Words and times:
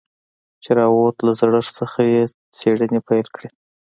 چې 0.63 0.69
راووت 0.79 1.15
له 1.25 1.31
زړښت 1.39 1.71
څخه 1.79 1.99
يې 2.11 2.21
څېړنې 2.57 2.99
پيل 3.07 3.27
کړې. 3.35 3.49